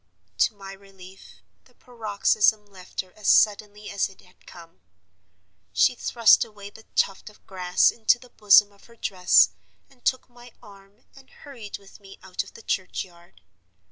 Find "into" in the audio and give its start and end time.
7.91-8.17